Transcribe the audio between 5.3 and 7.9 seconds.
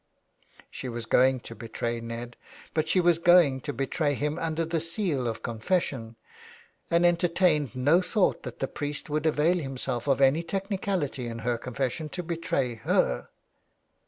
confession, and enter tained